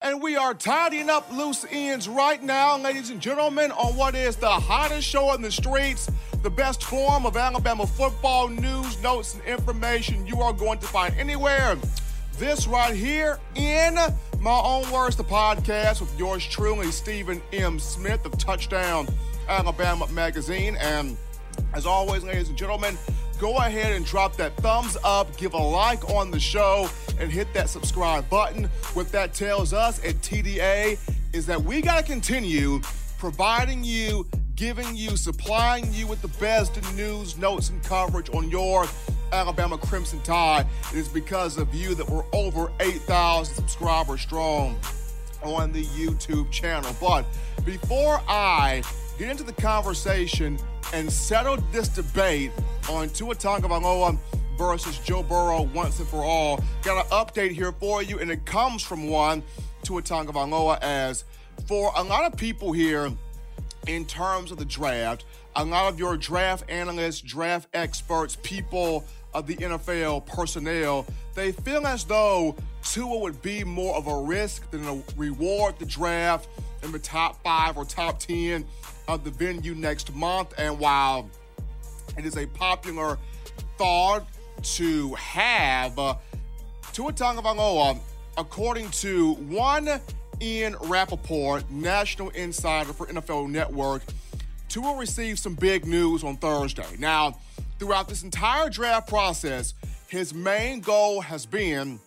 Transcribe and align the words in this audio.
And 0.00 0.22
we 0.22 0.36
are 0.36 0.54
tidying 0.54 1.10
up 1.10 1.30
loose 1.30 1.66
ends 1.70 2.08
right 2.08 2.42
now, 2.42 2.78
ladies 2.78 3.10
and 3.10 3.20
gentlemen, 3.20 3.70
on 3.72 3.94
what 3.96 4.14
is 4.14 4.36
the 4.36 4.48
hottest 4.48 5.06
show 5.06 5.34
in 5.34 5.42
the 5.42 5.50
streets, 5.50 6.10
the 6.42 6.48
best 6.48 6.82
form 6.82 7.26
of 7.26 7.36
Alabama 7.36 7.86
football 7.86 8.48
news, 8.48 9.02
notes, 9.02 9.34
and 9.34 9.42
information 9.44 10.26
you 10.26 10.40
are 10.40 10.54
going 10.54 10.78
to 10.78 10.86
find 10.86 11.14
anywhere. 11.18 11.76
This 12.38 12.66
right 12.66 12.94
here 12.94 13.38
in 13.54 13.96
my 14.40 14.60
own 14.64 14.90
words, 14.90 15.16
the 15.16 15.24
podcast 15.24 16.00
with 16.00 16.18
yours 16.18 16.46
truly, 16.46 16.90
Stephen 16.92 17.42
M. 17.52 17.78
Smith 17.78 18.24
of 18.24 18.38
Touchdown 18.38 19.06
Alabama 19.48 20.06
Magazine. 20.08 20.76
And 20.80 21.16
as 21.74 21.86
always, 21.86 22.22
ladies 22.24 22.48
and 22.48 22.56
gentlemen, 22.56 22.96
go 23.38 23.58
ahead 23.58 23.92
and 23.92 24.04
drop 24.04 24.36
that 24.36 24.56
thumbs 24.58 24.96
up, 25.04 25.36
give 25.36 25.54
a 25.54 25.58
like 25.58 26.08
on 26.10 26.30
the 26.30 26.40
show, 26.40 26.88
and 27.18 27.30
hit 27.30 27.52
that 27.54 27.68
subscribe 27.68 28.28
button. 28.28 28.64
What 28.94 29.10
that 29.12 29.34
tells 29.34 29.72
us 29.72 30.04
at 30.04 30.14
TDA 30.16 30.98
is 31.32 31.46
that 31.46 31.62
we 31.62 31.80
got 31.80 31.98
to 31.98 32.04
continue 32.04 32.80
providing 33.18 33.84
you, 33.84 34.26
giving 34.54 34.96
you, 34.96 35.16
supplying 35.16 35.92
you 35.92 36.06
with 36.06 36.22
the 36.22 36.28
best 36.40 36.80
news, 36.94 37.36
notes, 37.36 37.70
and 37.70 37.82
coverage 37.82 38.30
on 38.30 38.50
your 38.50 38.86
Alabama 39.32 39.76
Crimson 39.76 40.20
Tide. 40.22 40.66
It 40.92 40.98
is 40.98 41.08
because 41.08 41.58
of 41.58 41.74
you 41.74 41.94
that 41.94 42.08
we're 42.08 42.24
over 42.32 42.72
8,000 42.80 43.54
subscribers 43.54 44.20
strong 44.20 44.78
on 45.42 45.72
the 45.72 45.84
YouTube 45.84 46.50
channel. 46.50 46.94
But 47.00 47.24
before 47.64 48.20
I 48.26 48.82
get 49.18 49.30
into 49.30 49.42
the 49.42 49.52
conversation 49.52 50.58
and 50.94 51.12
settle 51.12 51.56
this 51.72 51.88
debate 51.88 52.52
on 52.88 53.10
Tua 53.10 53.34
Tagovailoa 53.34 54.16
versus 54.56 54.98
Joe 55.00 55.24
Burrow 55.24 55.62
once 55.62 55.98
and 55.98 56.08
for 56.08 56.24
all. 56.24 56.62
Got 56.82 57.04
an 57.04 57.10
update 57.10 57.50
here 57.50 57.72
for 57.72 58.02
you, 58.02 58.20
and 58.20 58.30
it 58.30 58.44
comes 58.44 58.82
from 58.82 59.08
one 59.08 59.42
Tua 59.82 60.02
Tagovailoa 60.02 60.78
as 60.82 61.24
for 61.66 61.92
a 61.96 62.02
lot 62.02 62.24
of 62.24 62.38
people 62.38 62.72
here 62.72 63.10
in 63.88 64.04
terms 64.04 64.52
of 64.52 64.58
the 64.58 64.64
draft, 64.64 65.24
a 65.56 65.64
lot 65.64 65.92
of 65.92 65.98
your 65.98 66.16
draft 66.16 66.70
analysts, 66.70 67.20
draft 67.20 67.68
experts, 67.74 68.36
people 68.42 69.04
of 69.34 69.46
the 69.46 69.56
NFL 69.56 70.26
personnel, 70.26 71.06
they 71.34 71.52
feel 71.52 71.86
as 71.86 72.04
though 72.04 72.56
Tua 72.82 73.18
would 73.18 73.42
be 73.42 73.64
more 73.64 73.96
of 73.96 74.06
a 74.06 74.16
risk 74.22 74.70
than 74.70 74.86
a 74.86 75.02
reward 75.16 75.78
the 75.78 75.86
draft 75.86 76.48
in 76.82 76.92
the 76.92 76.98
top 76.98 77.42
five 77.42 77.76
or 77.76 77.84
top 77.84 78.18
10 78.18 78.64
of 79.08 79.24
the 79.24 79.30
venue 79.30 79.74
next 79.74 80.14
month. 80.14 80.54
And 80.58 80.78
while 80.78 81.28
it 82.16 82.24
is 82.24 82.36
a 82.36 82.46
popular 82.46 83.18
thought 83.78 84.26
to 84.62 85.14
have, 85.14 85.98
uh, 85.98 86.14
Tua 86.92 87.12
Tagovailoa, 87.12 87.98
according 88.36 88.90
to 88.90 89.34
one 89.34 89.88
Ian 90.40 90.76
Rapoport, 90.84 91.68
national 91.70 92.28
insider 92.30 92.92
for 92.92 93.06
NFL 93.06 93.50
Network, 93.50 94.02
Tua 94.68 94.96
received 94.96 95.38
some 95.38 95.54
big 95.54 95.86
news 95.86 96.22
on 96.22 96.36
Thursday. 96.36 96.96
Now, 96.98 97.38
throughout 97.78 98.08
this 98.08 98.22
entire 98.22 98.68
draft 98.68 99.08
process, 99.08 99.74
his 100.08 100.34
main 100.34 100.80
goal 100.80 101.20
has 101.22 101.46
been 101.46 101.98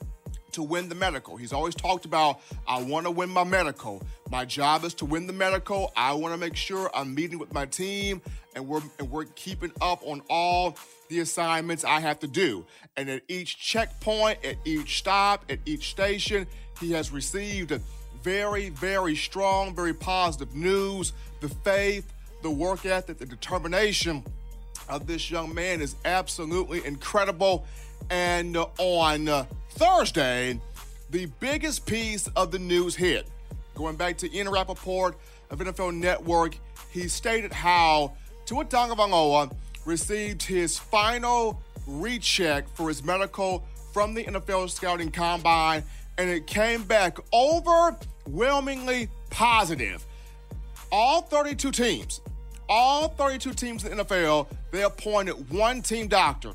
to 0.54 0.64
win 0.64 0.90
the 0.90 0.96
medical. 0.96 1.38
He's 1.38 1.54
always 1.54 1.76
talked 1.76 2.06
about, 2.06 2.42
I 2.68 2.82
want 2.82 3.06
to 3.06 3.12
win 3.12 3.30
my 3.30 3.44
medical. 3.44 4.02
My 4.30 4.46
job 4.46 4.84
is 4.84 4.94
to 4.96 5.06
win 5.06 5.28
the 5.28 5.34
medical. 5.34 5.92
I 5.96 6.14
want 6.14 6.34
to 6.34 6.38
make 6.38 6.56
sure 6.56 6.90
I'm 6.94 7.14
meeting 7.14 7.40
with 7.40 7.54
my 7.54 7.66
team 7.66 8.22
and 8.56 8.68
we're 8.68 8.82
and 9.00 9.10
we're 9.10 9.26
keeping 9.26 9.72
up 9.82 10.02
on 10.04 10.22
all 10.30 10.78
the 11.10 11.20
assignments 11.20 11.84
I 11.84 12.00
have 12.00 12.20
to 12.20 12.28
do. 12.28 12.66
And 12.98 13.10
at 13.10 13.24
each 13.28 13.60
checkpoint, 13.60 14.44
at 14.46 14.58
each 14.66 14.98
stop, 15.00 15.46
at 15.50 15.60
each 15.66 15.90
station, 15.92 16.48
he 16.80 16.92
has 16.94 17.12
received 17.12 17.80
very, 18.24 18.70
very 18.70 19.16
strong, 19.16 19.76
very 19.76 19.94
positive 19.94 20.56
news. 20.56 21.14
The 21.40 21.50
faith, 21.50 22.12
the 22.42 22.52
work 22.52 22.86
ethic, 22.86 23.18
the 23.18 23.26
determination 23.26 24.24
of 24.90 25.08
this 25.08 25.32
young 25.32 25.54
man 25.54 25.82
is 25.82 25.96
absolutely 26.06 26.86
incredible. 26.86 27.66
And 28.10 28.58
on 28.78 29.28
uh, 29.28 29.46
Thursday, 29.72 30.60
the 31.12 31.28
biggest 31.40 31.86
piece 31.86 32.28
of 32.36 32.52
the 32.52 32.60
news 32.60 32.96
hit. 32.96 33.28
Going 33.76 33.96
back 33.96 34.18
to 34.20 34.34
Ian 34.36 34.50
Rapoport 34.50 35.18
of 35.50 35.60
NFL 35.60 35.96
Network, 35.96 36.58
he 36.92 37.08
stated 37.08 37.52
how 37.52 38.14
Tua 38.46 38.66
Tagovailoa 38.66 39.54
received 39.86 40.44
his 40.44 40.78
final 40.78 41.62
recheck 41.88 42.68
for 42.76 42.88
his 42.88 43.04
medical 43.04 43.64
from 43.92 44.14
the 44.14 44.24
NFL 44.24 44.70
scouting 44.70 45.12
combine, 45.12 45.84
and 46.18 46.30
it 46.30 46.48
came 46.48 46.84
back 46.84 47.18
overwhelmingly 47.34 49.10
positive. 49.30 50.06
All 50.92 51.22
32 51.22 51.72
teams, 51.72 52.22
all 52.70 53.10
32 53.10 53.54
teams 53.54 53.86
in 53.86 53.98
the 53.98 54.06
NFL, 54.06 54.48
they 54.72 54.84
appointed 54.84 55.50
one 55.50 55.82
team 55.82 56.08
doctor 56.08 56.54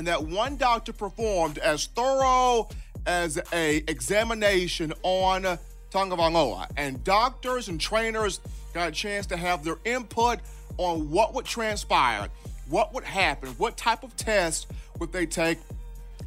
and 0.00 0.06
that 0.06 0.24
one 0.24 0.56
doctor 0.56 0.94
performed 0.94 1.58
as 1.58 1.84
thorough 1.88 2.66
as 3.04 3.38
a 3.52 3.84
examination 3.86 4.94
on 5.02 5.42
Tagovailoa. 5.90 6.70
And 6.78 7.04
doctors 7.04 7.68
and 7.68 7.78
trainers 7.78 8.40
got 8.72 8.88
a 8.88 8.92
chance 8.92 9.26
to 9.26 9.36
have 9.36 9.62
their 9.62 9.76
input 9.84 10.38
on 10.78 11.10
what 11.10 11.34
would 11.34 11.44
transpire, 11.44 12.28
what 12.70 12.94
would 12.94 13.04
happen, 13.04 13.50
what 13.58 13.76
type 13.76 14.02
of 14.02 14.16
test 14.16 14.68
would 14.98 15.12
they 15.12 15.26
take 15.26 15.58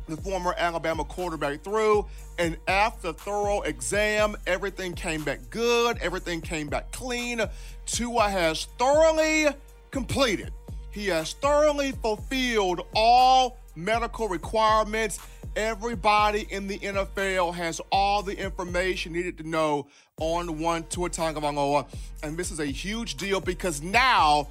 the 0.08 0.18
former 0.18 0.54
Alabama 0.56 1.04
quarterback 1.04 1.64
through. 1.64 2.06
And 2.38 2.58
after 2.68 3.12
thorough 3.12 3.62
exam, 3.62 4.36
everything 4.46 4.94
came 4.94 5.24
back 5.24 5.40
good, 5.50 5.98
everything 5.98 6.42
came 6.42 6.68
back 6.68 6.92
clean. 6.92 7.42
Tua 7.88 8.30
has 8.30 8.66
thoroughly 8.78 9.48
completed. 9.90 10.54
He 10.92 11.08
has 11.08 11.34
thoroughly 11.34 11.92
fulfilled 11.92 12.86
all 12.94 13.58
medical 13.76 14.28
requirements. 14.28 15.20
Everybody 15.56 16.48
in 16.50 16.68
the 16.68 16.80
NFL 16.80 17.54
has 17.54 17.80
all 17.92 18.24
the 18.24 18.38
information 18.38 19.14
needed 19.14 19.38
to 19.38 19.48
know 19.48 19.88
on 20.18 20.60
one 20.60 20.84
Tua 20.84 21.10
Tagovailoa, 21.10 21.86
and 22.24 22.38
this 22.38 22.52
is 22.52 22.60
a 22.60 22.66
huge 22.66 23.16
deal 23.16 23.40
because 23.40 23.82
now 23.82 24.48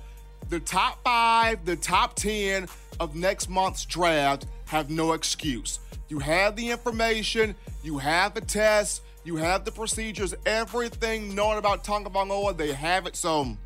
the 0.49 0.60
top 0.60 1.03
five, 1.03 1.65
the 1.65 1.77
top 1.77 2.15
ten 2.15 2.69
of 3.00 3.16
next 3.16 3.49
month's 3.49 3.84
draft 3.84 4.47
have 4.66 4.91
no 4.91 5.12
excuse. 5.12 5.81
You 6.09 6.19
have 6.19 6.56
the 6.56 6.71
information, 6.71 7.54
you 7.83 7.99
have 7.99 8.34
the 8.34 8.41
tests, 8.41 9.00
you 9.25 9.37
have 9.37 9.65
the 9.65 9.72
procedures, 9.72 10.34
everything 10.47 11.34
known 11.34 11.56
about 11.56 11.84
Tonga 11.84 12.10
Tagovailoa, 12.10 12.56
they 12.56 12.72
have 12.72 13.06
it. 13.06 13.16
So 13.16 13.56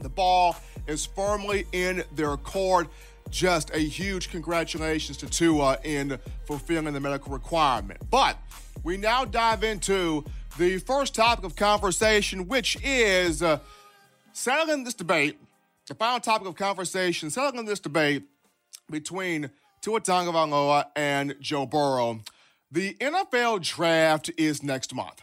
the 0.00 0.08
ball 0.08 0.56
is 0.86 1.06
firmly 1.06 1.66
in 1.72 2.04
their 2.14 2.36
court 2.36 2.88
just 3.30 3.74
a 3.74 3.78
huge 3.78 4.30
congratulations 4.30 5.16
to 5.18 5.26
Tua 5.26 5.78
in 5.84 6.18
fulfilling 6.44 6.94
the 6.94 7.00
medical 7.00 7.32
requirement. 7.32 8.00
But 8.10 8.38
we 8.82 8.96
now 8.96 9.24
dive 9.24 9.64
into 9.64 10.24
the 10.58 10.78
first 10.78 11.14
topic 11.14 11.44
of 11.44 11.56
conversation, 11.56 12.48
which 12.48 12.78
is 12.82 13.42
uh, 13.42 13.58
settling 14.32 14.84
this 14.84 14.94
debate, 14.94 15.38
the 15.86 15.94
final 15.94 16.20
topic 16.20 16.48
of 16.48 16.56
conversation, 16.56 17.30
settling 17.30 17.66
this 17.66 17.80
debate 17.80 18.24
between 18.90 19.50
Tua 19.82 20.00
Tagovailoa 20.00 20.86
and 20.94 21.36
Joe 21.40 21.66
Burrow. 21.66 22.20
The 22.70 22.94
NFL 22.94 23.62
draft 23.62 24.30
is 24.36 24.62
next 24.62 24.94
month. 24.94 25.22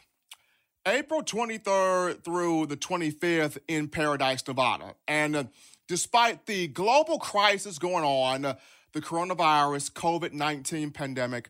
April 0.85 1.23
23rd 1.23 2.23
through 2.23 2.65
the 2.65 2.75
25th 2.75 3.57
in 3.67 3.87
Paradise, 3.87 4.45
Nevada. 4.47 4.95
And 5.07 5.35
uh, 5.35 5.43
despite 5.87 6.45
the 6.45 6.67
global 6.67 7.19
crisis 7.19 7.77
going 7.77 8.03
on, 8.03 8.55
the 8.93 9.01
coronavirus 9.01 9.91
COVID 9.93 10.33
19 10.33 10.91
pandemic, 10.91 11.49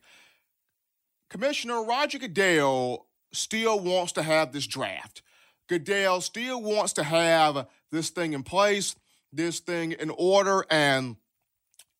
Commissioner 1.29 1.83
Roger 1.83 2.19
Goodell 2.19 3.07
still 3.31 3.79
wants 3.79 4.11
to 4.13 4.23
have 4.23 4.51
this 4.51 4.67
draft. 4.67 5.21
Goodell 5.67 6.21
still 6.21 6.61
wants 6.61 6.93
to 6.93 7.03
have 7.03 7.67
this 7.91 8.09
thing 8.09 8.33
in 8.33 8.43
place. 8.43 8.95
this 9.35 9.59
thing 9.59 9.93
in 9.93 10.11
order. 10.11 10.63
And 10.69 11.15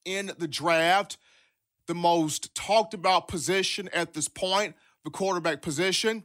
in 0.06 0.31
the 0.38 0.47
draft, 0.47 1.18
the 1.88 1.95
most 1.95 2.53
talked 2.53 2.94
about 2.94 3.27
position 3.27 3.89
at 3.91 4.13
this 4.13 4.27
point, 4.27 4.75
the 5.03 5.09
quarterback 5.09 5.63
position. 5.63 6.24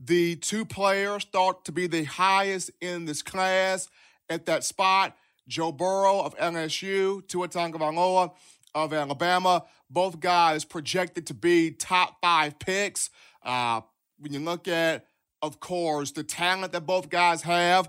The 0.00 0.34
two 0.34 0.64
players 0.64 1.24
thought 1.24 1.64
to 1.66 1.72
be 1.72 1.86
the 1.86 2.04
highest 2.04 2.72
in 2.80 3.04
this 3.04 3.22
class 3.22 3.88
at 4.28 4.46
that 4.46 4.64
spot 4.64 5.16
Joe 5.48 5.72
Burrow 5.72 6.20
of 6.20 6.36
LSU, 6.36 7.26
Tua 7.26 7.48
Tagovailoa 7.48 8.32
of 8.74 8.92
Alabama. 8.92 9.64
Both 9.90 10.20
guys 10.20 10.64
projected 10.64 11.26
to 11.26 11.34
be 11.34 11.70
top 11.70 12.18
five 12.20 12.58
picks. 12.58 13.10
Uh, 13.42 13.80
when 14.18 14.32
you 14.32 14.40
look 14.40 14.68
at, 14.68 15.06
of 15.42 15.58
course, 15.58 16.12
the 16.12 16.22
talent 16.22 16.72
that 16.72 16.86
both 16.86 17.08
guys 17.08 17.42
have, 17.42 17.88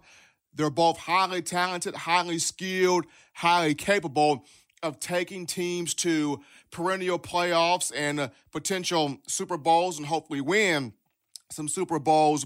they're 0.53 0.69
both 0.69 0.97
highly 0.97 1.41
talented, 1.41 1.93
highly 1.95 2.39
skilled, 2.39 3.05
highly 3.33 3.75
capable 3.75 4.45
of 4.81 4.99
taking 4.99 5.45
teams 5.45 5.93
to 5.93 6.39
perennial 6.71 7.19
playoffs 7.19 7.91
and 7.95 8.19
uh, 8.19 8.29
potential 8.51 9.17
Super 9.27 9.57
Bowls 9.57 9.97
and 9.97 10.07
hopefully 10.07 10.41
win 10.41 10.93
some 11.51 11.67
Super 11.67 11.99
Bowls. 11.99 12.45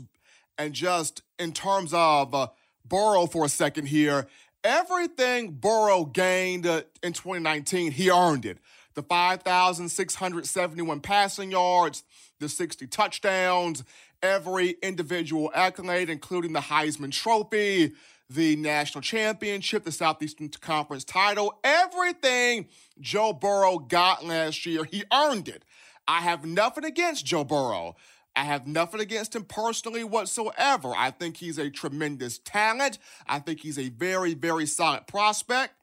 And 0.57 0.73
just 0.73 1.21
in 1.37 1.51
terms 1.51 1.93
of 1.93 2.33
uh, 2.33 2.47
Burrow 2.85 3.25
for 3.25 3.45
a 3.45 3.49
second 3.49 3.87
here, 3.87 4.27
everything 4.63 5.51
Burrow 5.51 6.05
gained 6.05 6.65
uh, 6.65 6.83
in 7.01 7.13
2019, 7.13 7.91
he 7.91 8.09
earned 8.09 8.45
it. 8.45 8.59
The 8.95 9.03
5,671 9.03 10.99
passing 11.01 11.51
yards, 11.51 12.03
the 12.39 12.47
60 12.47 12.87
touchdowns, 12.87 13.83
every 14.21 14.71
individual 14.81 15.51
accolade, 15.53 16.09
including 16.09 16.53
the 16.53 16.59
Heisman 16.59 17.11
Trophy, 17.11 17.93
the 18.29 18.55
national 18.55 19.01
championship, 19.01 19.83
the 19.83 19.91
Southeastern 19.91 20.49
Conference 20.49 21.03
title, 21.03 21.59
everything 21.63 22.67
Joe 22.99 23.33
Burrow 23.33 23.79
got 23.79 24.25
last 24.25 24.65
year, 24.65 24.83
he 24.85 25.03
earned 25.11 25.47
it. 25.47 25.63
I 26.07 26.21
have 26.21 26.45
nothing 26.45 26.83
against 26.83 27.25
Joe 27.25 27.43
Burrow. 27.43 27.95
I 28.35 28.43
have 28.45 28.65
nothing 28.65 28.99
against 28.99 29.35
him 29.35 29.43
personally 29.43 30.03
whatsoever. 30.03 30.93
I 30.95 31.11
think 31.11 31.37
he's 31.37 31.57
a 31.57 31.69
tremendous 31.69 32.39
talent. 32.39 32.97
I 33.27 33.39
think 33.39 33.59
he's 33.59 33.77
a 33.77 33.89
very, 33.89 34.33
very 34.33 34.65
solid 34.65 35.05
prospect. 35.07 35.75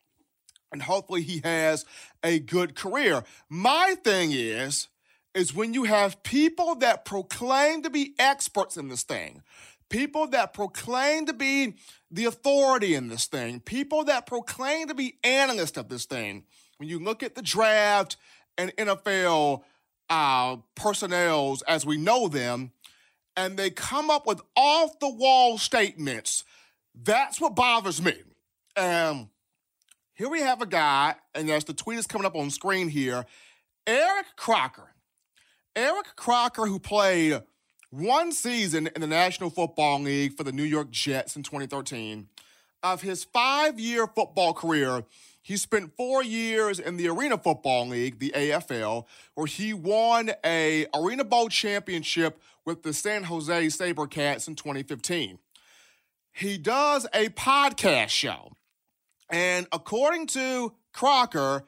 And 0.73 0.83
hopefully 0.83 1.23
he 1.23 1.41
has 1.45 1.85
a 2.23 2.39
good 2.39 2.75
career. 2.75 3.25
My 3.49 3.97
thing 4.03 4.31
is, 4.33 4.89
is 5.35 5.55
when 5.55 5.75
you 5.75 5.85
have 5.85 6.23
people 6.23 6.75
that 6.77 7.05
proclaim 7.05 7.83
to 7.83 7.91
be 7.91 8.15
experts 8.19 8.77
in 8.77 8.89
this 8.89 9.03
thing, 9.03 9.43
people 9.89 10.27
that 10.29 10.53
proclaim 10.53 11.27
to 11.27 11.33
be 11.33 11.75
the 12.11 12.25
authority 12.25 12.95
in 12.95 13.09
this 13.09 13.27
thing, 13.27 13.61
people 13.61 14.05
that 14.05 14.27
proclaim 14.27 14.89
to 14.89 14.95
be 14.95 15.19
analysts 15.23 15.77
of 15.77 15.89
this 15.89 16.07
thing. 16.07 16.45
When 16.79 16.89
you 16.89 16.99
look 16.99 17.23
at 17.23 17.35
the 17.35 17.43
draft 17.43 18.17
and 18.57 18.75
NFL 18.77 19.63
uh, 20.11 20.57
personnels 20.75 21.63
as 21.63 21.87
we 21.87 21.97
know 21.97 22.29
them, 22.29 22.73
and 23.37 23.57
they 23.57 23.71
come 23.71 24.11
up 24.11 24.27
with 24.27 24.43
off 24.57 24.99
the 24.99 25.09
wall 25.09 25.57
statements. 25.57 26.45
That's 26.95 27.41
what 27.41 27.55
bothers 27.55 28.03
me. 28.03 28.15
And 28.77 29.29
here 30.15 30.29
we 30.29 30.41
have 30.41 30.61
a 30.61 30.67
guy, 30.67 31.15
and 31.35 31.49
as 31.49 31.65
the 31.65 31.73
tweet 31.73 31.99
is 31.99 32.07
coming 32.07 32.27
up 32.27 32.37
on 32.37 32.51
screen 32.51 32.89
here, 32.89 33.25
Eric 33.87 34.27
Crocker. 34.37 34.93
Eric 35.77 36.17
Crocker, 36.17 36.67
who 36.67 36.79
played 36.79 37.41
one 37.91 38.33
season 38.33 38.89
in 38.95 39.01
the 39.01 39.07
National 39.07 39.51
Football 39.51 40.01
League 40.01 40.37
for 40.37 40.45
the 40.45 40.53
New 40.53 40.65
York 40.65 40.91
Jets 40.91 41.37
in 41.37 41.43
2013. 41.43 42.29
Of 42.83 43.03
his 43.03 43.25
five 43.25 43.79
year 43.79 44.07
football 44.07 44.55
career, 44.55 45.05
he 45.43 45.57
spent 45.57 45.97
four 45.97 46.23
years 46.23 46.79
in 46.79 46.97
the 46.97 47.09
Arena 47.09 47.39
Football 47.39 47.89
League, 47.89 48.19
the 48.19 48.33
AFL, 48.35 49.07
where 49.35 49.47
he 49.47 49.73
won 49.73 50.31
a 50.45 50.87
Arena 50.95 51.25
Bowl 51.25 51.49
championship 51.49 52.41
with 52.65 52.83
the 52.83 52.93
San 52.93 53.25
Jose 53.25 53.67
SaberCats 53.67 54.49
in 54.49 54.55
2015. 54.55 55.39
He 56.33 56.59
does 56.59 57.07
a 57.15 57.29
podcast 57.31 58.11
show. 58.11 58.53
And 59.31 59.67
according 59.73 60.27
to 60.29 60.75
Crocker, 60.93 61.65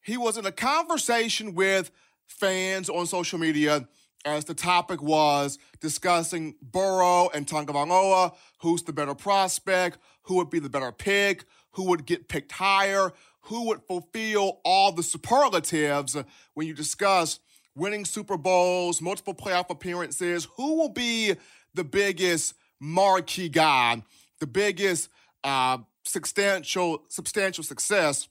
he 0.00 0.16
was 0.16 0.36
in 0.36 0.46
a 0.46 0.52
conversation 0.52 1.54
with 1.54 1.90
fans 2.26 2.88
on 2.88 3.06
social 3.06 3.38
media 3.38 3.88
as 4.24 4.44
the 4.44 4.54
topic 4.54 5.02
was 5.02 5.58
discussing 5.80 6.54
Burrow 6.62 7.28
and 7.34 7.46
Tonga 7.46 7.72
Tagovailoa, 7.72 8.34
who's 8.58 8.82
the 8.82 8.92
better 8.92 9.14
prospect, 9.14 9.98
who 10.22 10.36
would 10.36 10.50
be 10.50 10.60
the 10.60 10.68
better 10.68 10.92
pick, 10.92 11.44
who 11.72 11.84
would 11.84 12.06
get 12.06 12.28
picked 12.28 12.52
higher, 12.52 13.12
who 13.42 13.66
would 13.66 13.82
fulfill 13.82 14.60
all 14.64 14.92
the 14.92 15.02
superlatives 15.02 16.16
when 16.54 16.66
you 16.66 16.74
discuss 16.74 17.40
winning 17.74 18.04
Super 18.04 18.36
Bowls, 18.36 19.00
multiple 19.00 19.34
playoff 19.34 19.70
appearances, 19.70 20.46
who 20.56 20.76
will 20.76 20.90
be 20.90 21.34
the 21.74 21.84
biggest 21.84 22.54
marquee 22.80 23.48
guy, 23.48 24.02
the 24.40 24.46
biggest 24.46 25.08
uh, 25.44 25.78
substantial 26.04 27.04
substantial 27.08 27.64
success 27.64 28.28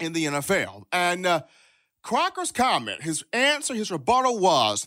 in 0.00 0.12
the 0.12 0.24
NFL. 0.26 0.84
And 0.92 1.26
uh, 1.26 1.42
Crocker's 2.02 2.52
comment, 2.52 3.02
his 3.02 3.24
answer, 3.32 3.74
his 3.74 3.90
rebuttal 3.90 4.38
was 4.38 4.86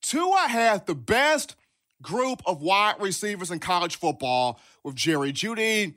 Tua 0.00 0.48
had 0.48 0.86
the 0.86 0.94
best 0.94 1.56
group 2.00 2.42
of 2.44 2.60
wide 2.60 2.96
receivers 3.00 3.50
in 3.50 3.60
college 3.60 3.96
football 3.96 4.60
with 4.82 4.96
Jerry 4.96 5.32
Jeudy, 5.32 5.94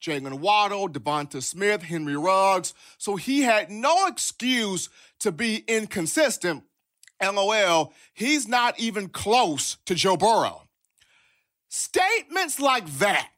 Jaylen 0.00 0.40
Waddle, 0.40 0.88
Devonta 0.88 1.42
Smith, 1.42 1.82
Henry 1.82 2.16
Ruggs. 2.16 2.74
So 2.98 3.16
he 3.16 3.42
had 3.42 3.70
no 3.70 4.06
excuse 4.06 4.88
to 5.20 5.32
be 5.32 5.64
inconsistent. 5.66 6.64
LOL, 7.20 7.92
he's 8.14 8.46
not 8.46 8.78
even 8.78 9.08
close 9.08 9.76
to 9.86 9.94
Joe 9.94 10.16
Burrow. 10.16 10.68
Statements 11.68 12.60
like 12.60 12.86
that 12.98 13.30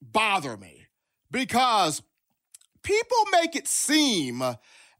bother 0.00 0.56
me 0.56 0.86
because 1.30 2.02
people 2.82 3.18
make 3.30 3.54
it 3.54 3.68
seem 3.68 4.42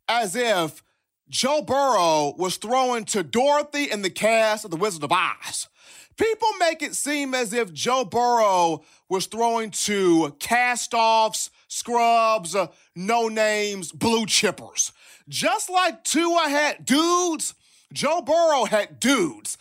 as 0.08 0.36
if 0.36 0.82
Joe 1.28 1.62
Burrow 1.62 2.34
was 2.36 2.56
throwing 2.56 3.04
to 3.06 3.22
Dorothy 3.22 3.90
and 3.90 4.04
the 4.04 4.10
cast 4.10 4.64
of 4.64 4.70
The 4.70 4.76
Wizard 4.76 5.04
of 5.04 5.12
Oz. 5.12 5.68
People 6.16 6.48
make 6.58 6.82
it 6.82 6.94
seem 6.94 7.34
as 7.34 7.52
if 7.52 7.72
Joe 7.72 8.04
Burrow 8.04 8.84
was 9.08 9.26
throwing 9.26 9.70
to 9.70 10.36
cast 10.38 10.94
offs, 10.94 11.50
scrubs, 11.68 12.54
uh, 12.54 12.68
no 12.94 13.28
names, 13.28 13.92
blue 13.92 14.26
chippers. 14.26 14.92
Just 15.28 15.70
like 15.70 16.04
Tua 16.04 16.48
had 16.48 16.84
dudes, 16.84 17.54
Joe 17.92 18.20
Burrow 18.22 18.64
had 18.64 19.00
dudes. 19.00 19.56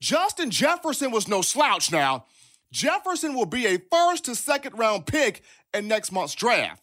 Justin 0.00 0.50
Jefferson 0.50 1.10
was 1.10 1.28
no 1.28 1.42
slouch 1.42 1.90
now. 1.90 2.26
Jefferson 2.72 3.34
will 3.34 3.46
be 3.46 3.66
a 3.66 3.78
first 3.90 4.26
to 4.26 4.34
second 4.34 4.78
round 4.78 5.06
pick 5.06 5.42
in 5.72 5.88
next 5.88 6.12
month's 6.12 6.34
draft. 6.34 6.82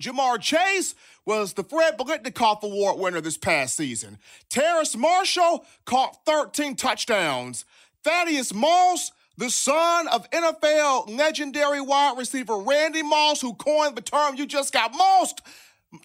Ja'Marr 0.00 0.40
Chase 0.40 0.94
was 1.24 1.54
the 1.54 1.64
Fred 1.64 1.98
Biletnikoff 1.98 2.62
Award 2.62 2.98
winner 2.98 3.20
this 3.20 3.38
past 3.38 3.76
season. 3.76 4.18
Terrace 4.50 4.94
Marshall 4.94 5.64
caught 5.86 6.24
13 6.26 6.76
touchdowns. 6.76 7.64
Thaddeus 8.04 8.54
Moss, 8.54 9.10
the 9.36 9.50
son 9.50 10.08
of 10.08 10.28
NFL 10.30 11.16
legendary 11.16 11.80
wide 11.80 12.16
receiver 12.16 12.58
Randy 12.58 13.02
Moss, 13.02 13.40
who 13.40 13.54
coined 13.54 13.96
the 13.96 14.02
term 14.02 14.36
you 14.36 14.46
just 14.46 14.72
got 14.72 14.94
mossed. 14.94 15.42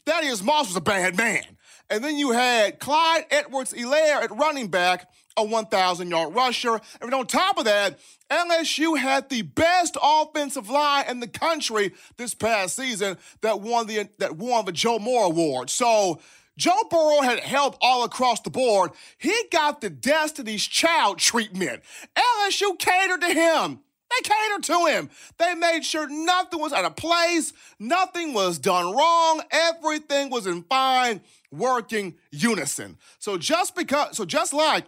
Thaddeus 0.06 0.44
Moss 0.44 0.68
was 0.68 0.76
a 0.76 0.82
bad 0.82 1.18
man. 1.18 1.44
And 1.90 2.04
then 2.04 2.18
you 2.18 2.32
had 2.32 2.80
Clyde 2.80 3.26
Edwards 3.30 3.74
Helaire 3.74 4.24
at 4.24 4.32
running 4.32 4.70
back, 4.70 5.10
a 5.36 5.44
1,000 5.44 6.10
yard 6.10 6.34
rusher. 6.34 6.80
And 7.02 7.14
on 7.14 7.28
top 7.28 7.58
of 7.58 7.66
that, 7.66 8.00
LSU 8.30 8.98
had 8.98 9.30
the 9.30 9.42
best 9.42 9.98
offensive 10.02 10.70
line 10.70 11.06
in 11.10 11.20
the 11.20 11.28
country 11.28 11.94
this 12.16 12.34
past 12.34 12.78
season 12.78 13.18
that 13.42 13.60
won 13.60 13.88
the 13.88 14.08
that 14.20 14.38
won 14.38 14.64
the 14.64 14.72
Joe 14.72 15.00
Moore 15.00 15.26
Award. 15.26 15.70
So 15.70 16.22
Joe 16.62 16.84
Burrow 16.92 17.22
had 17.24 17.40
help 17.40 17.76
all 17.82 18.04
across 18.04 18.40
the 18.42 18.52
board. 18.52 18.92
He 19.18 19.34
got 19.52 19.82
the 19.82 19.90
Destiny's 19.90 20.64
Child 20.64 21.18
treatment. 21.18 21.82
LSU 22.16 22.78
catered 22.78 23.22
to 23.22 23.34
him. 23.34 23.80
They 24.12 24.30
catered 24.30 24.64
to 24.66 24.86
him. 24.86 25.10
They 25.40 25.56
made 25.56 25.84
sure 25.84 26.08
nothing 26.08 26.60
was 26.60 26.72
out 26.72 26.86
of 26.86 26.96
place, 26.96 27.52
nothing 27.80 28.34
was 28.34 28.60
done 28.60 28.96
wrong, 28.96 29.42
everything 29.50 30.30
was 30.30 30.46
in 30.46 30.62
fine 30.62 31.22
working 31.52 32.18
unison. 32.30 33.00
So 33.18 33.40
just 33.40 33.76
because, 33.76 34.16
so 34.16 34.24
just 34.24 34.54
like 34.54 34.86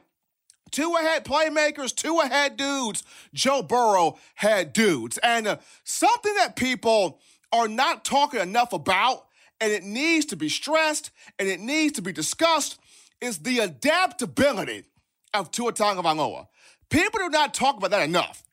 Tua 0.69 0.99
had 1.01 1.25
playmakers, 1.25 1.95
Tua 1.95 2.27
had 2.27 2.55
dudes, 2.55 3.03
Joe 3.33 3.63
Burrow 3.63 4.19
had 4.35 4.73
dudes. 4.73 5.17
And 5.23 5.47
uh, 5.47 5.57
something 5.83 6.35
that 6.35 6.55
people 6.55 7.19
are 7.51 7.67
not 7.67 8.05
talking 8.05 8.41
enough 8.41 8.73
about, 8.73 9.25
and 9.63 9.71
it 9.71 9.85
needs 9.85 10.25
to 10.25 10.35
be 10.35 10.49
stressed 10.49 11.09
and 11.39 11.47
it 11.47 11.61
needs 11.61 11.93
to 11.93 12.01
be 12.01 12.11
discussed, 12.11 12.77
is 13.21 13.37
the 13.37 13.59
adaptability 13.59 14.83
of 15.33 15.51
Tua 15.51 15.71
Tagovailoa. 15.71 16.47
People 16.89 17.19
do 17.19 17.29
not 17.29 17.53
talk 17.53 17.77
about 17.77 17.91
that 17.91 18.03
enough. 18.03 18.43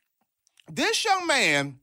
This 0.71 1.03
young 1.03 1.27
man 1.27 1.79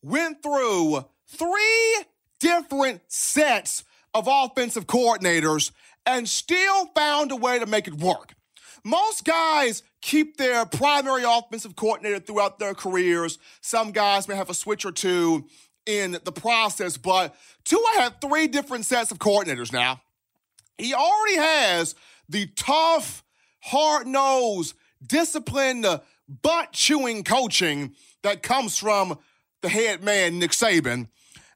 went 0.00 0.44
through 0.44 1.04
three 1.26 1.96
different 2.38 3.00
sets 3.08 3.82
of 4.14 4.28
offensive 4.30 4.86
coordinators 4.86 5.72
and 6.06 6.28
still 6.28 6.86
found 6.94 7.32
a 7.32 7.36
way 7.36 7.58
to 7.58 7.66
make 7.66 7.88
it 7.88 7.94
work. 7.94 8.34
Most 8.84 9.24
guys 9.24 9.82
keep 10.00 10.36
their 10.36 10.64
primary 10.64 11.24
offensive 11.26 11.74
coordinator 11.74 12.20
throughout 12.20 12.60
their 12.60 12.74
careers. 12.74 13.40
Some 13.60 13.90
guys 13.90 14.28
may 14.28 14.36
have 14.36 14.50
a 14.50 14.54
switch 14.54 14.84
or 14.84 14.92
two 14.92 15.48
in 15.88 16.18
the 16.22 16.32
process, 16.32 16.98
but 16.98 17.34
Tua 17.64 17.80
had 17.94 18.20
three 18.20 18.46
different 18.46 18.84
sets 18.84 19.10
of 19.10 19.18
coordinators 19.18 19.72
now. 19.72 20.02
He 20.76 20.92
already 20.92 21.36
has 21.36 21.94
the 22.28 22.46
tough, 22.54 23.24
hard 23.60 24.06
nosed, 24.06 24.74
disciplined, 25.04 25.86
butt 26.42 26.72
chewing 26.72 27.24
coaching 27.24 27.94
that 28.22 28.42
comes 28.42 28.76
from 28.76 29.18
the 29.62 29.70
head 29.70 30.04
man, 30.04 30.38
Nick 30.38 30.50
Saban. 30.50 31.08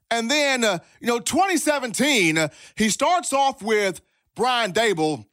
And 0.09 0.29
then, 0.31 0.63
uh, 0.63 0.79
you 0.99 1.07
know, 1.07 1.19
2017, 1.19 2.37
uh, 2.37 2.47
he 2.75 2.89
starts 2.89 3.33
off 3.33 3.61
with 3.61 4.01
Brian 4.35 4.73
Daboll, 4.73 5.25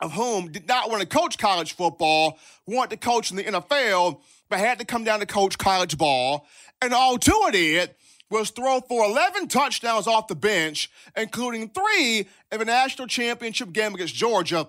of 0.00 0.12
whom 0.12 0.50
did 0.50 0.66
not 0.66 0.90
want 0.90 1.00
to 1.00 1.06
coach 1.06 1.38
college 1.38 1.74
football, 1.74 2.38
wanted 2.66 2.90
to 2.90 2.96
coach 2.96 3.30
in 3.30 3.36
the 3.36 3.44
NFL, 3.44 4.20
but 4.48 4.58
had 4.58 4.80
to 4.80 4.84
come 4.84 5.04
down 5.04 5.20
to 5.20 5.26
coach 5.26 5.58
college 5.58 5.96
ball. 5.96 6.46
And 6.80 6.92
all 6.92 7.18
Tua 7.18 7.52
did 7.52 7.94
was 8.32 8.50
throw 8.50 8.80
for 8.80 9.04
11 9.04 9.48
touchdowns 9.48 10.06
off 10.06 10.26
the 10.26 10.34
bench, 10.34 10.90
including 11.16 11.68
three 11.68 12.26
in 12.50 12.58
the 12.58 12.64
national 12.64 13.06
championship 13.06 13.72
game 13.72 13.94
against 13.94 14.14
Georgia 14.14 14.68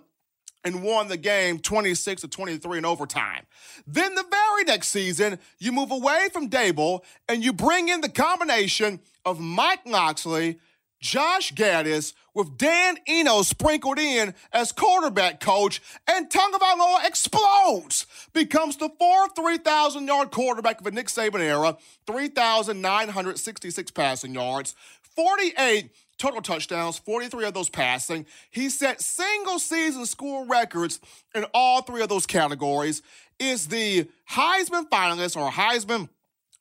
and 0.65 0.83
won 0.83 1.07
the 1.07 1.17
game 1.17 1.59
26 1.59 2.21
to 2.21 2.27
23 2.27 2.77
in 2.77 2.85
overtime. 2.85 3.45
Then 3.87 4.15
the 4.15 4.25
very 4.29 4.63
next 4.65 4.89
season, 4.89 5.39
you 5.59 5.71
move 5.71 5.91
away 5.91 6.27
from 6.31 6.49
Daboll 6.49 7.01
and 7.27 7.43
you 7.43 7.53
bring 7.53 7.89
in 7.89 8.01
the 8.01 8.09
combination 8.09 8.99
of 9.25 9.39
Mike 9.39 9.85
Locksley, 9.85 10.59
Josh 11.01 11.53
Gattis, 11.53 12.13
with 12.33 12.57
Dan 12.57 12.97
Enos 13.07 13.47
sprinkled 13.47 13.99
in 13.99 14.33
as 14.51 14.71
quarterback 14.71 15.39
coach, 15.39 15.81
and 16.07 16.29
Tagovailoa 16.29 17.05
explodes, 17.05 18.05
becomes 18.33 18.77
the 18.77 18.89
fourth 18.99 19.35
3,000 19.35 20.07
yard 20.07 20.31
quarterback 20.31 20.79
of 20.79 20.85
the 20.85 20.91
Nick 20.91 21.07
Saban 21.07 21.41
era, 21.41 21.77
3,966 22.07 23.91
passing 23.91 24.33
yards, 24.33 24.75
48 25.01 25.91
total 26.17 26.41
touchdowns, 26.41 26.97
43 26.99 27.45
of 27.45 27.53
those 27.53 27.69
passing. 27.69 28.25
He 28.49 28.69
set 28.69 29.01
single 29.01 29.59
season 29.59 30.05
school 30.05 30.45
records 30.45 30.99
in 31.35 31.45
all 31.53 31.81
three 31.81 32.01
of 32.01 32.09
those 32.09 32.25
categories. 32.25 33.01
Is 33.39 33.67
the 33.67 34.07
Heisman 34.31 34.87
finalist 34.89 35.35
or 35.35 35.51
Heisman 35.51 36.07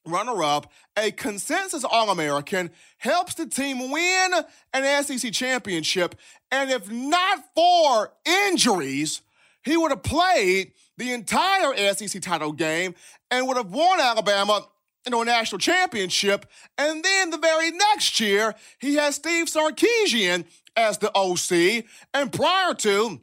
runner 0.06 0.42
up, 0.42 0.70
a 0.96 1.10
consensus 1.10 1.84
All 1.84 2.10
American, 2.10 2.70
helps 2.98 3.34
the 3.34 3.46
team 3.46 3.90
win 3.90 4.32
an 4.72 5.04
SEC 5.04 5.32
championship. 5.32 6.14
And 6.50 6.70
if 6.70 6.90
not 6.90 7.44
for 7.54 8.12
injuries, 8.24 9.22
he 9.64 9.76
would 9.76 9.90
have 9.90 10.02
played 10.02 10.72
the 10.98 11.12
entire 11.12 11.94
SEC 11.94 12.20
title 12.20 12.52
game 12.52 12.94
and 13.30 13.46
would 13.46 13.56
have 13.56 13.70
won 13.70 14.00
Alabama 14.00 14.66
into 15.04 15.18
a 15.18 15.24
national 15.24 15.58
championship. 15.58 16.46
And 16.78 17.02
then 17.02 17.30
the 17.30 17.38
very 17.38 17.70
next 17.70 18.20
year, 18.20 18.54
he 18.78 18.96
has 18.96 19.16
Steve 19.16 19.46
Sarkisian 19.46 20.44
as 20.76 20.98
the 20.98 21.10
OC. 21.16 21.84
And 22.14 22.32
prior 22.32 22.74
to 22.74 23.20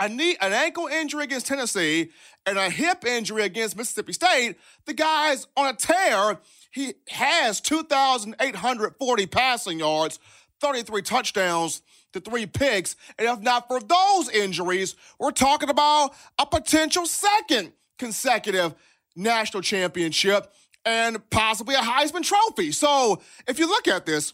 a 0.00 0.08
knee, 0.08 0.36
an 0.40 0.52
ankle 0.52 0.86
injury 0.86 1.24
against 1.24 1.46
Tennessee 1.46 2.10
and 2.46 2.58
a 2.58 2.70
hip 2.70 3.04
injury 3.04 3.42
against 3.42 3.76
Mississippi 3.76 4.14
State, 4.14 4.56
the 4.86 4.94
guy's 4.94 5.46
on 5.56 5.66
a 5.66 5.76
tear. 5.76 6.38
He 6.72 6.94
has 7.10 7.60
2,840 7.60 9.26
passing 9.26 9.78
yards, 9.78 10.18
33 10.60 11.02
touchdowns 11.02 11.82
to 12.14 12.20
three 12.20 12.46
picks. 12.46 12.96
And 13.18 13.28
if 13.28 13.40
not 13.40 13.68
for 13.68 13.78
those 13.78 14.30
injuries, 14.30 14.96
we're 15.18 15.32
talking 15.32 15.68
about 15.68 16.14
a 16.38 16.46
potential 16.46 17.04
second 17.04 17.72
consecutive 17.98 18.74
national 19.14 19.62
championship 19.62 20.50
and 20.86 21.28
possibly 21.28 21.74
a 21.74 21.78
Heisman 21.78 22.22
Trophy. 22.22 22.72
So 22.72 23.20
if 23.46 23.58
you 23.58 23.68
look 23.68 23.86
at 23.86 24.06
this, 24.06 24.32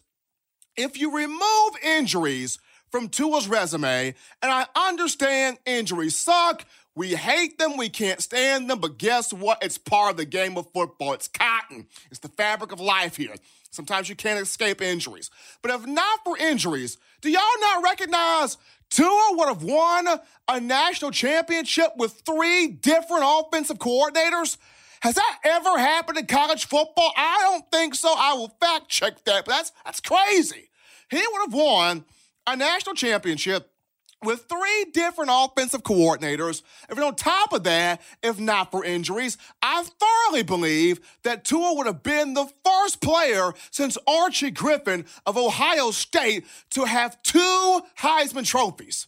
if 0.76 1.00
you 1.00 1.16
remove 1.16 1.72
injuries 1.82 2.58
from 2.90 3.08
Tua's 3.08 3.48
resume, 3.48 4.14
and 4.42 4.52
I 4.52 4.66
understand 4.74 5.58
injuries 5.66 6.16
suck, 6.16 6.64
we 6.94 7.14
hate 7.14 7.58
them, 7.58 7.76
we 7.76 7.90
can't 7.90 8.22
stand 8.22 8.70
them, 8.70 8.78
but 8.80 8.96
guess 8.96 9.32
what? 9.32 9.58
It's 9.62 9.76
part 9.76 10.12
of 10.12 10.16
the 10.16 10.24
game 10.24 10.56
of 10.56 10.70
football. 10.72 11.12
It's 11.12 11.28
cotton, 11.28 11.86
it's 12.10 12.20
the 12.20 12.28
fabric 12.28 12.72
of 12.72 12.80
life 12.80 13.16
here. 13.16 13.34
Sometimes 13.70 14.08
you 14.08 14.16
can't 14.16 14.40
escape 14.40 14.80
injuries. 14.80 15.30
But 15.60 15.70
if 15.72 15.86
not 15.86 16.24
for 16.24 16.38
injuries, 16.38 16.96
do 17.20 17.30
y'all 17.30 17.42
not 17.60 17.84
recognize 17.84 18.56
Tua 18.88 19.32
would 19.32 19.48
have 19.48 19.62
won 19.62 20.06
a 20.48 20.60
national 20.60 21.10
championship 21.10 21.92
with 21.98 22.22
three 22.24 22.68
different 22.68 23.24
offensive 23.26 23.78
coordinators? 23.78 24.56
Has 25.00 25.16
that 25.16 25.38
ever 25.44 25.78
happened 25.78 26.16
in 26.16 26.26
college 26.26 26.66
football? 26.66 27.12
I 27.16 27.38
don't 27.42 27.70
think 27.70 27.94
so. 27.94 28.14
I 28.16 28.32
will 28.32 28.56
fact 28.60 28.88
check 28.88 29.22
that, 29.24 29.44
but 29.44 29.52
that's 29.52 29.72
that's 29.84 30.00
crazy. 30.00 30.70
He 31.10 31.18
would 31.18 31.40
have 31.44 31.54
won 31.54 32.04
a 32.46 32.56
national 32.56 32.94
championship 32.94 33.70
with 34.24 34.46
three 34.48 34.86
different 34.92 35.30
offensive 35.32 35.82
coordinators. 35.82 36.62
And 36.88 36.98
on 36.98 37.14
top 37.16 37.52
of 37.52 37.64
that, 37.64 38.00
if 38.22 38.38
not 38.38 38.70
for 38.70 38.84
injuries, 38.84 39.36
I 39.62 39.84
thoroughly 39.84 40.42
believe 40.42 41.00
that 41.22 41.44
Tua 41.44 41.74
would 41.74 41.86
have 41.86 42.02
been 42.02 42.34
the 42.34 42.48
first 42.64 43.00
player 43.00 43.52
since 43.70 43.98
Archie 44.06 44.50
Griffin 44.50 45.04
of 45.26 45.36
Ohio 45.36 45.90
State 45.90 46.46
to 46.70 46.84
have 46.84 47.22
two 47.22 47.80
Heisman 47.98 48.46
trophies. 48.46 49.06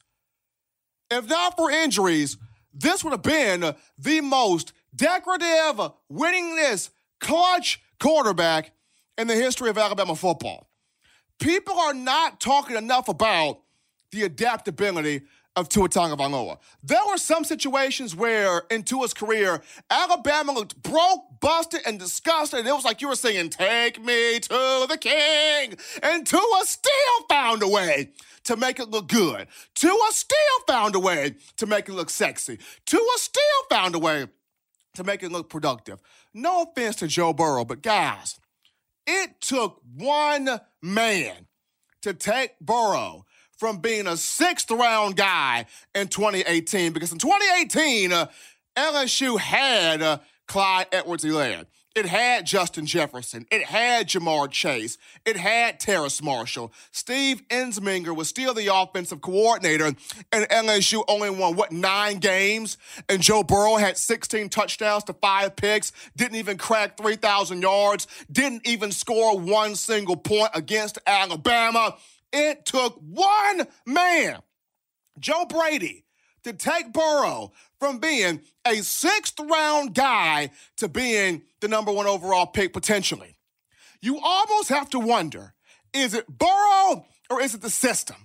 If 1.10 1.28
not 1.28 1.56
for 1.56 1.70
injuries, 1.70 2.36
this 2.74 3.02
would 3.02 3.12
have 3.12 3.22
been 3.22 3.74
the 3.98 4.20
most 4.20 4.72
decorative, 4.94 5.92
winningest, 6.12 6.90
clutch 7.18 7.80
quarterback 7.98 8.72
in 9.16 9.26
the 9.26 9.34
history 9.34 9.70
of 9.70 9.78
Alabama 9.78 10.14
football. 10.14 10.67
People 11.38 11.78
are 11.78 11.94
not 11.94 12.40
talking 12.40 12.76
enough 12.76 13.08
about 13.08 13.60
the 14.10 14.22
adaptability 14.24 15.22
of 15.54 15.68
Tua 15.68 15.88
Tagovailoa. 15.88 16.58
There 16.82 17.04
were 17.08 17.18
some 17.18 17.44
situations 17.44 18.14
where 18.14 18.62
in 18.70 18.84
Tua's 18.84 19.12
career, 19.12 19.60
Alabama 19.90 20.52
looked 20.52 20.80
broke, 20.82 21.40
busted, 21.40 21.80
and 21.84 21.98
disgusted. 21.98 22.60
And 22.60 22.68
it 22.68 22.72
was 22.72 22.84
like 22.84 23.00
you 23.00 23.08
were 23.08 23.16
saying, 23.16 23.50
"Take 23.50 24.00
me 24.00 24.38
to 24.38 24.86
the 24.88 24.96
king," 24.98 25.76
and 26.02 26.26
Tua 26.26 26.62
still 26.64 27.26
found 27.28 27.62
a 27.62 27.68
way 27.68 28.12
to 28.44 28.56
make 28.56 28.78
it 28.78 28.88
look 28.88 29.08
good. 29.08 29.48
Tua 29.74 30.08
still 30.12 30.60
found 30.66 30.94
a 30.94 31.00
way 31.00 31.34
to 31.56 31.66
make 31.66 31.88
it 31.88 31.92
look 31.94 32.10
sexy. 32.10 32.58
Tua 32.86 33.16
still 33.16 33.42
found 33.68 33.94
a 33.94 33.98
way 33.98 34.28
to 34.94 35.04
make 35.04 35.22
it 35.22 35.32
look 35.32 35.48
productive. 35.48 36.00
No 36.32 36.62
offense 36.62 36.96
to 36.96 37.08
Joe 37.08 37.32
Burrow, 37.32 37.64
but 37.64 37.82
guys, 37.82 38.38
it 39.06 39.40
took 39.40 39.80
one 39.96 40.60
man 40.82 41.46
to 42.02 42.14
take 42.14 42.58
Burrow 42.60 43.24
from 43.56 43.78
being 43.78 44.06
a 44.06 44.16
sixth 44.16 44.70
round 44.70 45.16
guy 45.16 45.66
in 45.94 46.08
2018 46.08 46.92
because 46.92 47.12
in 47.12 47.18
2018, 47.18 48.12
uh, 48.12 48.26
LSU 48.76 49.38
had 49.38 50.00
uh, 50.00 50.18
Clyde 50.46 50.86
Edwards 50.92 51.24
Helaire. 51.24 51.66
It 51.94 52.06
had 52.06 52.46
Justin 52.46 52.86
Jefferson. 52.86 53.46
It 53.50 53.64
had 53.64 54.08
Ja'Marr 54.08 54.50
Chase. 54.50 54.98
It 55.24 55.36
had 55.36 55.80
Terrace 55.80 56.22
Marshall. 56.22 56.72
Steve 56.92 57.42
Ensminger 57.48 58.14
was 58.14 58.28
still 58.28 58.54
the 58.54 58.72
offensive 58.72 59.20
coordinator, 59.20 59.86
and 59.86 60.48
LSU 60.48 61.02
only 61.08 61.30
won, 61.30 61.56
what, 61.56 61.72
nine 61.72 62.18
games? 62.18 62.78
And 63.08 63.20
Joe 63.20 63.42
Burrow 63.42 63.76
had 63.76 63.96
16 63.96 64.48
touchdowns 64.48 65.04
to 65.04 65.12
five 65.14 65.56
picks, 65.56 65.92
didn't 66.16 66.36
even 66.36 66.56
crack 66.56 66.96
3,000 66.96 67.62
yards, 67.62 68.06
didn't 68.30 68.66
even 68.66 68.92
score 68.92 69.38
one 69.38 69.74
single 69.74 70.16
point 70.16 70.50
against 70.54 70.98
Alabama. 71.06 71.96
It 72.32 72.64
took 72.66 73.00
one 73.00 73.66
man, 73.86 74.40
Joe 75.18 75.46
Brady, 75.48 76.04
to 76.48 76.52
take 76.54 76.92
Burrow 76.92 77.52
from 77.78 77.98
being 77.98 78.40
a 78.66 78.76
sixth 78.76 79.38
round 79.38 79.94
guy 79.94 80.50
to 80.78 80.88
being 80.88 81.42
the 81.60 81.68
number 81.68 81.92
one 81.92 82.06
overall 82.06 82.46
pick 82.46 82.72
potentially. 82.72 83.36
You 84.00 84.18
almost 84.22 84.68
have 84.70 84.90
to 84.90 84.98
wonder 84.98 85.54
is 85.92 86.14
it 86.14 86.26
Burrow 86.28 87.06
or 87.30 87.40
is 87.40 87.54
it 87.54 87.62
the 87.62 87.70
system? 87.70 88.16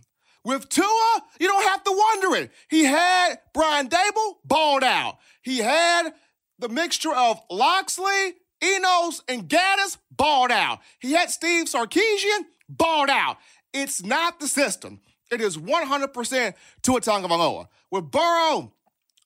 With 0.46 0.68
Tua, 0.68 1.22
you 1.40 1.48
don't 1.48 1.64
have 1.64 1.84
to 1.86 1.92
wonder 1.92 2.36
it. 2.36 2.52
He 2.70 2.84
had 2.84 3.36
Brian 3.54 3.88
Daboll 3.88 4.36
balled 4.44 4.84
out. 4.84 5.18
He 5.42 5.60
had 5.60 6.12
the 6.60 6.68
mixture 6.68 7.14
of 7.14 7.42
Locksley, 7.50 8.34
Enos, 8.62 9.22
and 9.30 9.48
Gattis 9.48 9.98
balled 10.12 10.52
out. 10.52 10.80
He 11.00 11.14
had 11.14 11.30
Steve 11.30 11.68
Sarkisian 11.68 12.46
balled 12.68 13.10
out. 13.10 13.38
It's 13.74 14.04
not 14.04 14.42
the 14.42 14.48
system. 14.48 15.00
It 15.34 15.42
is 15.42 15.58
100% 15.58 16.14
to 16.14 16.54
Tua 16.82 17.02
Tagovailoa. 17.02 17.68
With 17.92 18.12
Burrow, 18.12 18.72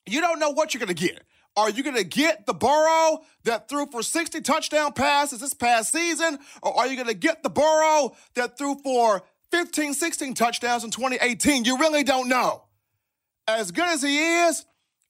you 0.06 0.22
don't 0.22 0.40
know 0.40 0.52
what 0.52 0.74
you're 0.74 0.80
going 0.80 0.96
to 0.96 1.08
get. 1.08 1.24
Are 1.58 1.70
you 1.70 1.84
going 1.84 1.96
to 1.96 2.04
get 2.04 2.46
the 2.46 2.54
Burrow 2.54 3.24
that 3.44 3.68
threw 3.68 3.88
for 3.88 4.04
60 4.04 4.42
touchdown 4.42 4.94
passes 4.94 5.40
this 5.40 5.54
past 5.56 5.92
season? 5.92 6.38
Or 6.62 6.78
are 6.78 6.88
you 6.88 6.96
going 6.96 7.08
to 7.08 7.16
get 7.16 7.42
the 7.42 7.50
Burrow 7.50 8.16
that 8.36 8.58
threw 8.58 8.76
for 8.84 9.24
15, 9.52 9.94
16 9.94 10.34
touchdowns 10.36 10.84
in 10.84 10.92
2018? 10.92 11.66
You 11.66 11.80
really 11.80 12.04
don't 12.04 12.30
know. 12.30 12.64
As 13.48 13.72
good 13.72 13.88
as 13.88 14.04
he 14.04 14.44
is, 14.44 14.66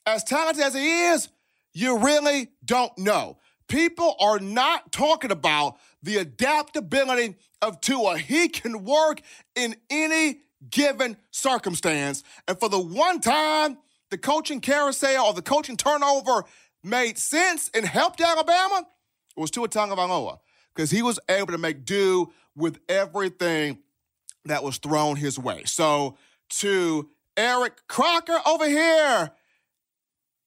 as 0.06 0.24
talented 0.24 0.63
as 0.63 0.74
he 0.74 1.08
is, 1.08 1.27
you 1.74 2.00
really 2.00 2.50
don't 2.63 2.98
know. 2.98 3.38
People 3.68 4.16
are 4.22 4.39
not 4.39 4.92
talking 4.94 5.32
about 5.32 5.77
the 6.01 6.18
adaptability 6.18 7.36
of 7.62 7.82
Tua. 7.82 8.18
He 8.18 8.48
can 8.48 8.86
work 8.86 9.22
in 9.56 9.75
any 9.89 10.39
given 10.70 11.18
circumstance. 11.32 12.24
And 12.48 12.60
for 12.60 12.70
the 12.70 12.80
one 12.80 13.20
time 13.20 13.78
the 14.10 14.18
coaching 14.18 14.62
carousel 14.62 15.26
or 15.26 15.34
the 15.34 15.42
coaching 15.42 15.78
turnover 15.78 16.46
made 16.84 17.18
sense 17.18 17.70
and 17.74 17.86
helped 17.86 18.22
Alabama, 18.22 18.86
it 19.36 19.40
was 19.40 19.52
Tua 19.52 19.68
Tagovailoa 19.68 20.40
because 20.74 20.92
he 20.92 21.02
was 21.02 21.20
able 21.30 21.48
to 21.48 21.58
make 21.58 21.86
do 21.86 22.32
with 22.56 22.80
everything 22.90 23.80
that 24.46 24.64
was 24.64 24.78
thrown 24.78 25.16
his 25.16 25.38
way. 25.38 25.64
So 25.66 26.18
to 26.50 27.10
Eric 27.36 27.88
Crocker 27.88 28.40
over 28.46 28.68
here, 28.68 29.32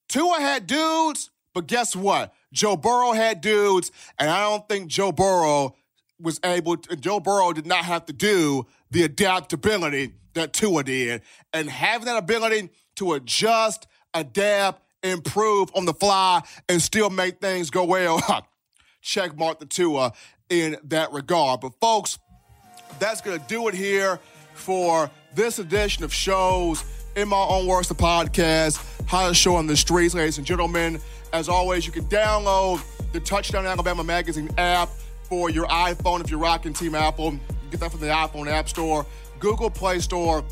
Tua 0.09 0.39
had 0.39 0.67
dudes, 0.67 1.29
but 1.53 1.67
guess 1.67 1.95
what? 1.95 2.33
Joe 2.51 2.75
Burrow 2.75 3.13
had 3.13 3.39
dudes, 3.39 3.91
and 4.19 4.29
I 4.29 4.41
don't 4.41 4.67
think 4.67 4.87
Joe 4.87 5.11
Burrow 5.11 5.75
was 6.21 6.39
able 6.43 6.77
to, 6.77 6.95
Joe 6.95 7.19
Burrow 7.19 7.53
did 7.53 7.65
not 7.65 7.85
have 7.85 8.05
to 8.05 8.13
do 8.13 8.65
the 8.91 9.03
adaptability 9.03 10.13
that 10.33 10.53
Tua 10.53 10.83
did. 10.83 11.21
And 11.53 11.69
having 11.69 12.05
that 12.05 12.17
ability 12.17 12.69
to 12.95 13.13
adjust, 13.13 13.87
adapt, 14.13 14.81
improve 15.03 15.71
on 15.75 15.85
the 15.85 15.93
fly, 15.93 16.41
and 16.69 16.81
still 16.81 17.09
make 17.09 17.39
things 17.39 17.69
go 17.69 17.85
well, 17.85 18.21
check 19.01 19.37
mark 19.37 19.59
the 19.59 19.65
Tua 19.65 20.13
in 20.49 20.77
that 20.85 21.11
regard. 21.11 21.61
But 21.61 21.73
folks, 21.79 22.19
that's 22.99 23.21
going 23.21 23.39
to 23.39 23.45
do 23.47 23.67
it 23.67 23.73
here 23.73 24.19
for 24.53 25.09
this 25.33 25.59
edition 25.59 26.03
of 26.03 26.13
shows 26.13 26.83
in 27.15 27.27
my 27.27 27.37
own 27.37 27.67
words, 27.67 27.87
the 27.87 27.95
podcast, 27.95 28.79
how 29.07 29.27
to 29.27 29.33
show 29.33 29.55
on 29.55 29.67
the 29.67 29.75
streets, 29.75 30.13
ladies 30.13 30.37
and 30.37 30.47
gentlemen. 30.47 30.99
As 31.33 31.49
always, 31.49 31.85
you 31.85 31.91
can 31.91 32.05
download 32.05 32.81
the 33.11 33.19
Touchdown 33.19 33.65
Alabama 33.65 34.03
Magazine 34.03 34.49
app 34.57 34.89
for 35.31 35.49
your 35.49 35.65
iPhone 35.67 36.19
if 36.19 36.29
you're 36.29 36.41
rocking 36.41 36.73
Team 36.73 36.93
Apple. 36.93 37.31
Get 37.71 37.79
that 37.79 37.89
from 37.89 38.01
the 38.01 38.07
iPhone 38.07 38.47
App 38.47 38.67
Store, 38.67 39.05
Google 39.39 39.69
Play 39.69 39.99
Store. 39.99 40.43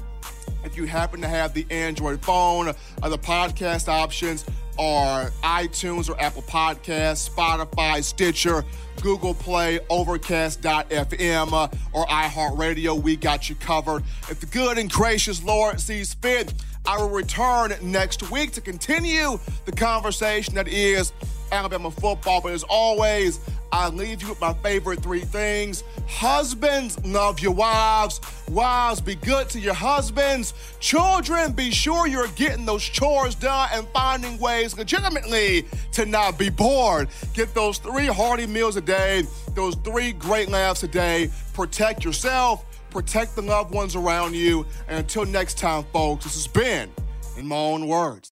If 0.63 0.77
you 0.77 0.86
happen 0.86 1.19
to 1.19 1.27
have 1.27 1.53
the 1.53 1.67
Android 1.69 2.21
phone, 2.21 2.74
other 3.03 3.17
podcast 3.17 3.89
options 3.89 4.45
are 4.79 5.31
iTunes 5.43 6.09
or 6.09 6.17
Apple 6.21 6.43
Podcasts, 6.43 7.29
Spotify, 7.29 8.01
Stitcher, 8.01 8.63
Google 9.01 9.33
Play, 9.33 9.81
Overcast.fm, 9.89 11.51
uh, 11.51 11.67
or 11.91 12.05
iHeartRadio. 12.05 13.01
We 13.01 13.17
got 13.17 13.50
you 13.50 13.55
covered. 13.55 14.03
If 14.29 14.39
the 14.39 14.45
good 14.45 14.77
and 14.77 14.89
gracious 14.89 15.43
Lord 15.43 15.81
sees 15.81 16.13
fit, 16.13 16.53
I 16.86 16.98
will 16.98 17.09
return 17.09 17.74
next 17.81 18.31
week 18.31 18.53
to 18.53 18.62
continue 18.62 19.39
the 19.65 19.74
conversation 19.74 20.55
that 20.55 20.69
is 20.69 21.12
Alabama 21.51 21.91
football. 21.91 22.39
But 22.39 22.53
as 22.53 22.63
always, 22.63 23.41
I 23.71 23.89
leave 23.89 24.21
you 24.21 24.29
with 24.29 24.41
my 24.41 24.53
favorite 24.53 25.01
three 25.01 25.21
things. 25.21 25.83
Husbands, 26.07 27.03
love 27.05 27.39
your 27.39 27.51
wives. 27.51 28.19
Wives, 28.49 28.99
be 28.99 29.15
good 29.15 29.49
to 29.49 29.59
your 29.59 29.73
husbands. 29.73 30.53
Children, 30.79 31.51
be 31.51 31.71
sure 31.71 32.07
you're 32.07 32.27
getting 32.29 32.65
those 32.65 32.83
chores 32.83 33.35
done 33.35 33.69
and 33.71 33.88
finding 33.89 34.39
ways 34.39 34.77
legitimately 34.77 35.65
to 35.91 36.05
not 36.05 36.39
be 36.39 36.49
bored. 36.49 37.09
Get 37.33 37.53
those 37.53 37.77
three 37.77 38.07
hearty 38.07 38.47
meals 38.47 38.75
a 38.75 38.81
day, 38.81 39.23
those 39.53 39.75
three 39.75 40.13
great 40.13 40.49
laughs 40.49 40.83
a 40.83 40.88
day. 40.88 41.29
Protect 41.53 42.03
yourself, 42.03 42.65
protect 42.89 43.35
the 43.35 43.41
loved 43.41 43.73
ones 43.73 43.95
around 43.95 44.35
you. 44.35 44.65
And 44.88 44.99
until 44.99 45.25
next 45.25 45.57
time, 45.57 45.83
folks, 45.93 46.23
this 46.23 46.33
has 46.33 46.47
been 46.47 46.89
in 47.38 47.45
my 47.45 47.55
own 47.55 47.88
words. 47.88 48.32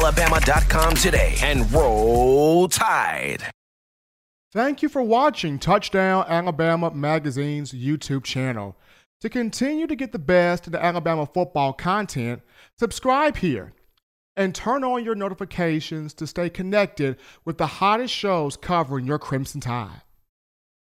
touchdownalabama.com 0.00 0.94
today 0.94 1.34
and 1.42 1.70
roll 1.72 2.68
tide. 2.68 3.42
Thank 4.52 4.82
you 4.82 4.88
for 4.88 5.02
watching 5.02 5.58
Touchdown 5.58 6.24
Alabama 6.26 6.90
Magazine's 6.90 7.72
YouTube 7.72 8.24
channel. 8.24 8.76
To 9.20 9.28
continue 9.28 9.86
to 9.86 9.94
get 9.94 10.12
the 10.12 10.18
best 10.18 10.66
of 10.66 10.72
the 10.72 10.82
Alabama 10.82 11.26
football 11.26 11.72
content, 11.72 12.40
subscribe 12.78 13.36
here 13.36 13.74
and 14.36 14.54
turn 14.54 14.82
on 14.82 15.04
your 15.04 15.14
notifications 15.14 16.14
to 16.14 16.26
stay 16.26 16.48
connected 16.48 17.18
with 17.44 17.58
the 17.58 17.66
hottest 17.66 18.14
shows 18.14 18.56
covering 18.56 19.06
your 19.06 19.18
Crimson 19.18 19.60
Tide. 19.60 20.02